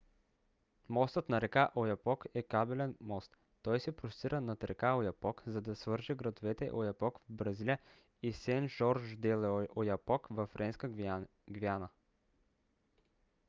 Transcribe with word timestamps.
мостът 0.89 1.29
на 1.29 1.41
река 1.41 1.69
ояпок 1.75 2.25
е 2.33 2.43
кабелен 2.43 2.95
мост. 3.01 3.37
той 3.61 3.79
се 3.79 3.95
простира 3.95 4.41
над 4.41 4.63
река 4.63 4.95
ояпок 4.95 5.43
за 5.45 5.61
да 5.61 5.75
свърже 5.75 6.15
градовете 6.15 6.69
ояпок 6.73 7.19
в 7.19 7.31
бразилия 7.31 7.79
и 8.23 8.33
сен-жорж-де-л'ояпок 8.33 10.27
във 10.29 10.49
френска 10.49 10.89
гвиана 11.49 11.89